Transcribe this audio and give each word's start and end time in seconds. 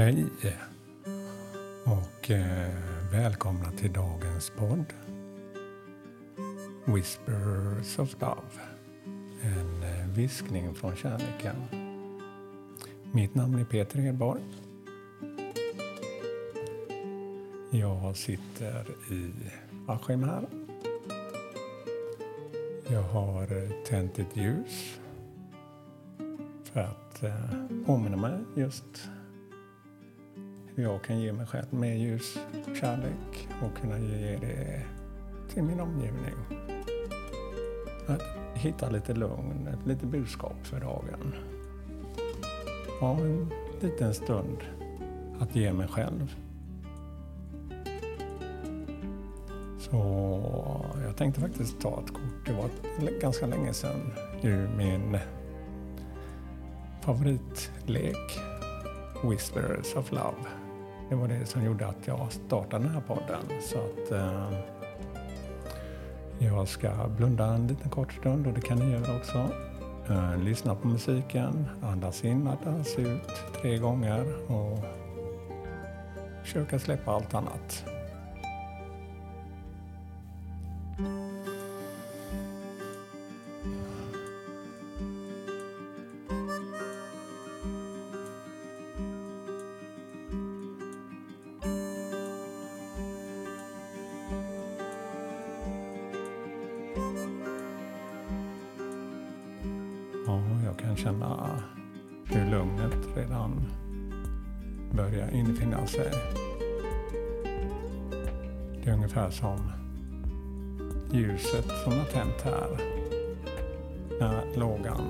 Hej 0.00 0.26
och 1.84 2.30
eh, 2.30 2.74
välkomna 3.12 3.72
till 3.72 3.92
dagens 3.92 4.52
podd 4.56 4.84
Whispers 6.84 7.98
of 7.98 8.16
Love. 8.20 8.60
En 9.42 9.82
eh, 9.82 10.08
viskning 10.08 10.74
från 10.74 10.96
kärleken. 10.96 11.56
Mitt 13.12 13.34
namn 13.34 13.58
är 13.58 13.64
Peter 13.64 14.00
Edborg. 14.00 14.42
Jag 17.70 18.16
sitter 18.16 18.84
i 19.10 19.32
Askim 19.88 20.22
här. 20.22 20.46
Jag 22.90 23.02
har 23.02 23.42
eh, 23.42 23.70
tänt 23.86 24.18
ett 24.18 24.36
ljus 24.36 25.00
för 26.64 26.80
att 26.80 27.22
eh, 27.22 27.34
påminna 27.86 28.16
mig 28.16 28.38
just 28.56 29.10
jag 30.74 31.02
kan 31.02 31.20
ge 31.20 31.32
mig 31.32 31.46
själv 31.46 31.74
mer 31.74 31.94
ljus, 31.94 32.38
kärlek 32.80 33.48
och 33.62 33.80
kunna 33.80 33.98
ge 33.98 34.36
det 34.36 34.82
till 35.52 35.62
min 35.62 35.80
omgivning. 35.80 36.34
Att 38.06 38.22
hitta 38.54 38.90
lite 38.90 39.14
lugn, 39.14 39.66
ett 39.66 39.86
litet 39.86 40.08
budskap 40.08 40.56
för 40.62 40.80
dagen. 40.80 41.34
Ha 43.00 43.16
en 43.16 43.50
liten 43.80 44.14
stund 44.14 44.58
att 45.40 45.56
ge 45.56 45.72
mig 45.72 45.88
själv. 45.88 46.34
Så 49.78 49.96
jag 51.04 51.16
tänkte 51.16 51.40
faktiskt 51.40 51.80
ta 51.80 52.02
ett 52.04 52.12
kort. 52.12 52.46
Det 52.46 52.52
var 52.52 53.20
ganska 53.20 53.46
länge 53.46 53.72
sedan 53.72 54.12
ur 54.42 54.68
min 54.76 55.18
favoritlek 57.00 58.40
Whisperers 59.22 59.94
of 59.96 60.12
Love. 60.12 60.48
Det 61.08 61.14
var 61.14 61.28
det 61.28 61.46
som 61.46 61.64
gjorde 61.64 61.86
att 61.86 62.06
jag 62.06 62.32
startade 62.32 62.84
den 62.84 62.94
här 62.94 63.00
podden. 63.00 63.60
Så 63.60 63.78
att 63.78 64.12
eh, 64.12 64.52
jag 66.38 66.68
ska 66.68 66.90
blunda 67.16 67.44
en 67.44 67.66
liten 67.66 67.90
kort 67.90 68.12
stund 68.12 68.46
och 68.46 68.52
det 68.52 68.60
kan 68.60 68.78
ni 68.78 68.92
göra 68.92 69.16
också. 69.16 69.48
Eh, 70.10 70.38
lyssna 70.38 70.74
på 70.74 70.88
musiken, 70.88 71.66
andas 71.82 72.24
in, 72.24 72.48
andas 72.48 72.98
ut 72.98 73.28
tre 73.60 73.78
gånger 73.78 74.50
och 74.52 74.78
försöka 76.42 76.78
släppa 76.78 77.12
allt 77.12 77.34
annat. 77.34 77.84
Kan 100.90 100.96
känna 100.96 101.62
hur 102.24 102.50
lugnet 102.50 103.16
redan 103.16 103.66
börjar 104.92 105.30
infinna 105.30 105.86
sig. 105.86 106.12
Det 108.82 108.90
är 108.90 108.94
ungefär 108.94 109.30
som 109.30 109.72
ljuset 111.12 111.66
som 111.84 111.92
har 111.92 112.04
tänt 112.04 112.40
här. 112.44 112.80
När 114.20 114.56
lågan 114.56 115.02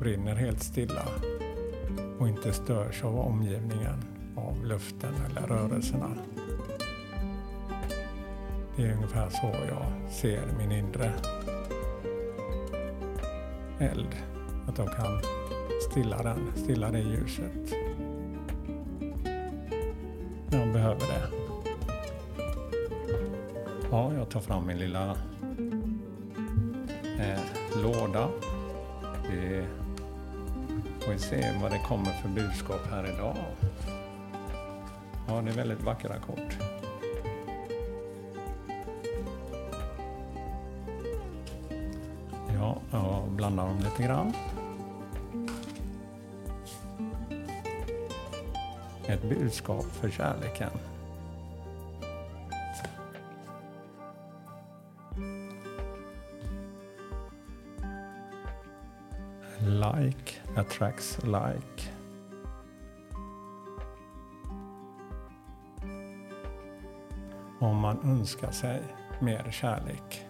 brinner 0.00 0.34
helt 0.34 0.62
stilla 0.62 1.02
och 2.18 2.28
inte 2.28 2.52
störs 2.52 3.04
av 3.04 3.18
omgivningen, 3.18 4.04
av 4.36 4.64
luften 4.64 5.14
eller 5.30 5.46
rörelserna. 5.46 6.10
Det 8.76 8.82
är 8.82 8.94
ungefär 8.94 9.28
så 9.28 9.52
jag 9.68 10.12
ser 10.12 10.42
min 10.58 10.72
inre 10.72 11.12
eld. 13.78 14.29
Att 14.70 14.76
de 14.76 14.88
kan 14.88 15.20
stilla 15.90 16.22
den, 16.22 16.52
stilla 16.56 16.90
det 16.90 16.98
ljuset. 16.98 17.74
Jag 20.50 20.72
behöver 20.72 21.00
det. 21.00 21.28
Ja, 23.90 24.14
jag 24.14 24.28
tar 24.30 24.40
fram 24.40 24.66
min 24.66 24.78
lilla 24.78 25.16
eh, 27.18 27.40
låda. 27.82 28.28
Vi 29.30 29.64
får 31.00 31.16
se 31.16 31.52
vad 31.62 31.70
det 31.70 31.80
kommer 31.88 32.10
för 32.22 32.28
budskap 32.28 32.86
här 32.90 33.14
idag. 33.14 33.36
Ja, 35.28 35.42
det 35.42 35.50
är 35.50 35.54
väldigt 35.54 35.82
vackra 35.82 36.18
kort. 36.18 36.58
Ja, 42.54 42.78
jag 42.90 43.28
blandar 43.30 43.66
dem 43.66 43.78
lite 43.78 44.02
grann. 44.02 44.32
Ett 49.10 49.22
budskap 49.22 49.84
för 49.84 50.10
kärleken. 50.10 50.70
Like 59.58 60.32
attracts 60.56 61.18
like. 61.22 61.90
Om 67.60 67.76
man 67.76 67.98
önskar 68.04 68.50
sig 68.50 68.82
mer 69.20 69.50
kärlek 69.50 70.26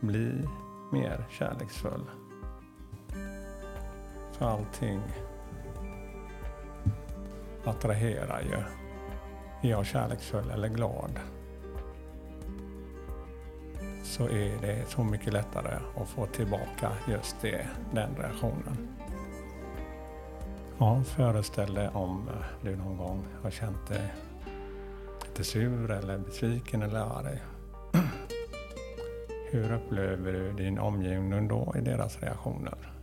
bli 0.00 0.48
mer 0.92 1.26
kärleksfull. 1.30 2.04
För 4.32 4.46
allting 4.46 5.02
attraherar 7.66 8.40
ju. 8.40 8.56
Är 9.68 9.70
jag 9.70 9.86
kärleksfull 9.86 10.50
eller 10.50 10.68
glad 10.68 11.20
så 14.06 14.28
är 14.28 14.60
det 14.60 14.88
så 14.88 15.04
mycket 15.04 15.32
lättare 15.32 15.78
att 15.96 16.08
få 16.08 16.26
tillbaka 16.26 16.92
just 17.08 17.36
det, 17.40 17.66
den 17.94 18.16
reaktionen. 18.16 18.88
Ja, 20.78 21.02
föreställ 21.04 21.74
dig 21.74 21.88
om 21.88 22.30
du 22.62 22.76
någon 22.76 22.96
gång 22.96 23.24
har 23.42 23.50
känt 23.50 23.88
dig 23.88 24.14
lite 25.24 25.44
sur 25.44 25.90
eller 25.90 26.18
besviken 26.18 26.82
eller 26.82 27.00
arg. 27.00 27.42
Hur 29.50 29.72
upplever 29.72 30.32
du 30.32 30.52
din 30.52 30.78
omgivning 30.78 31.48
då 31.48 31.74
i 31.76 31.80
deras 31.80 32.22
reaktioner? 32.22 32.95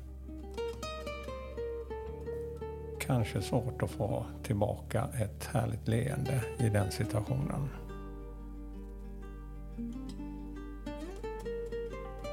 Kanske 3.06 3.42
svårt 3.42 3.82
att 3.84 3.92
få 3.92 4.26
tillbaka 4.44 5.08
ett 5.22 5.50
härligt 5.54 5.88
leende 5.88 6.42
i 6.60 6.70
den 6.70 6.92
situationen. 6.92 7.70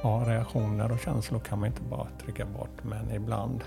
Ja, 0.03 0.23
reaktioner 0.27 0.91
och 0.91 0.99
känslor 0.99 1.39
kan 1.39 1.59
man 1.59 1.67
inte 1.67 1.81
bara 1.81 2.07
trycka 2.23 2.45
bort, 2.45 2.83
men 2.83 3.11
ibland 3.11 3.63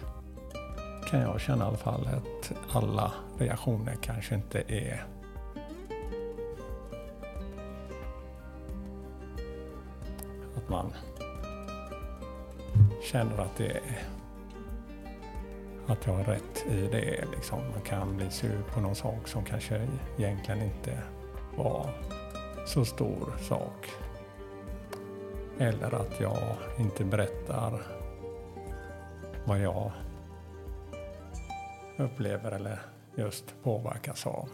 kan 1.10 1.20
jag 1.20 1.40
känna 1.40 1.64
i 1.64 1.68
alla 1.68 1.76
fall 1.76 2.06
att 2.06 2.52
alla 2.72 3.12
reaktioner 3.38 3.96
kanske 4.02 4.34
inte 4.34 4.62
är 4.68 5.06
att 10.56 10.68
man 10.68 10.92
känner 13.02 13.38
att 13.38 13.56
det 13.56 13.70
är 13.70 14.14
att 15.86 16.06
jag 16.06 16.12
har 16.14 16.24
rätt 16.24 16.66
i 16.66 16.88
det. 16.92 17.24
Liksom. 17.32 17.58
Man 17.58 17.80
kan 17.80 18.16
bli 18.16 18.30
sur 18.30 18.62
på 18.74 18.80
någon 18.80 18.94
sak 18.94 19.28
som 19.28 19.44
kanske 19.44 19.88
egentligen 20.18 20.62
inte 20.62 21.02
var 21.56 21.90
så 22.66 22.84
stor 22.84 23.34
sak. 23.40 23.90
Eller 25.58 25.94
att 25.94 26.20
jag 26.20 26.56
inte 26.78 27.04
berättar 27.04 27.82
vad 29.44 29.60
jag 29.60 29.92
upplever 31.96 32.52
eller 32.52 32.78
just 33.14 33.54
påverkas 33.62 34.26
av. 34.26 34.48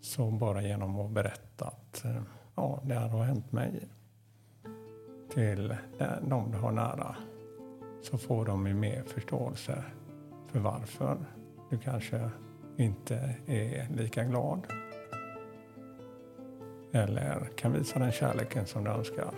Så 0.00 0.30
bara 0.30 0.62
genom 0.62 1.00
att 1.00 1.10
berätta 1.10 1.64
att 1.66 2.04
ja, 2.54 2.80
det 2.84 2.94
här 2.94 3.08
har 3.08 3.24
hänt 3.24 3.52
mig 3.52 3.88
till 5.34 5.76
de 6.22 6.50
du 6.52 6.58
har 6.58 6.72
nära 6.72 7.16
så 8.02 8.18
får 8.18 8.44
de 8.44 8.66
ju 8.66 8.74
mer 8.74 9.02
förståelse 9.02 9.84
för 10.46 10.58
varför 10.58 11.16
du 11.70 11.78
kanske 11.78 12.30
inte 12.76 13.34
är 13.46 13.88
lika 13.96 14.24
glad. 14.24 14.66
Eller 16.92 17.48
kan 17.56 17.72
visa 17.72 17.98
den 17.98 18.12
kärleken 18.12 18.66
som 18.66 18.84
du 18.84 18.90
önskar. 18.90 19.30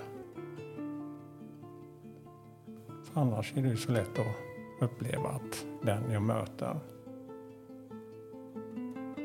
För 3.04 3.20
annars 3.20 3.56
är 3.56 3.62
det 3.62 3.68
ju 3.68 3.76
så 3.76 3.92
lätt 3.92 4.18
att 4.18 4.36
uppleva 4.80 5.28
att 5.28 5.66
den 5.82 6.10
jag 6.10 6.22
möter 6.22 6.76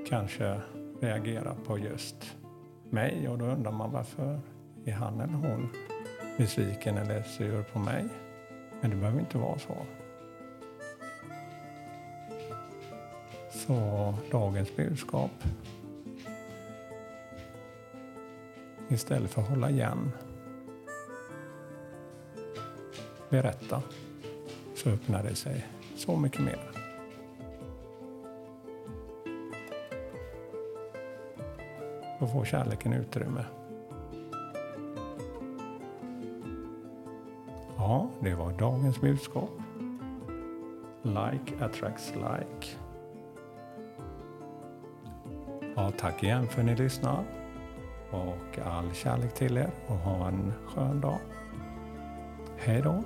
kanske 0.09 0.61
reagerar 1.01 1.55
på 1.65 1.77
just 1.77 2.35
mig 2.89 3.27
och 3.29 3.37
då 3.37 3.45
undrar 3.45 3.71
man 3.71 3.91
varför 3.91 4.39
är 4.85 4.93
han 4.93 5.21
eller 5.21 5.33
hon 5.33 5.69
besviken 6.37 6.97
eller 6.97 7.23
sur 7.23 7.63
på 7.63 7.79
mig? 7.79 8.05
Men 8.81 8.89
det 8.89 8.95
behöver 8.95 9.19
inte 9.19 9.37
vara 9.37 9.59
så. 9.59 9.75
Så 13.67 14.13
dagens 14.31 14.75
budskap. 14.75 15.31
Istället 18.89 19.31
för 19.31 19.41
att 19.41 19.49
hålla 19.49 19.69
igen. 19.69 20.11
Berätta. 23.29 23.81
Så 24.75 24.89
öppnar 24.89 25.23
det 25.23 25.35
sig 25.35 25.67
så 25.95 26.17
mycket 26.17 26.41
mer. 26.41 26.59
Då 32.19 32.27
får 32.27 32.45
kärleken 32.45 32.93
utrymme. 32.93 33.45
Ja, 37.77 38.09
det 38.19 38.35
var 38.35 38.51
dagens 38.51 39.01
budskap. 39.01 39.49
Like 41.03 41.65
attracts 41.65 42.13
like. 42.15 42.82
Ja, 45.75 45.91
tack 45.97 46.23
igen 46.23 46.47
för 46.47 46.59
att 46.59 46.65
ni 46.65 46.75
lyssnar. 46.75 47.23
Och 48.11 48.59
all 48.65 48.93
kärlek 48.93 49.33
till 49.33 49.57
er 49.57 49.69
och 49.87 49.97
ha 49.97 50.27
en 50.27 50.53
skön 50.67 51.01
dag. 51.01 51.19
Hej 52.57 52.81
då! 52.81 53.03